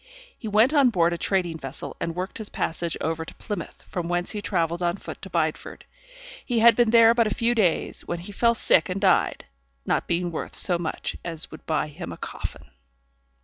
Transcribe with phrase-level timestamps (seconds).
[0.35, 4.07] He went on board a trading vessel, and worked his passage over to Plymouth, from
[4.07, 5.85] whence he travelled on foot to Bideford.
[6.43, 9.45] He had been there but a few days, when he fell sick and died;
[9.85, 12.65] not being worth so much as would buy him a coffin!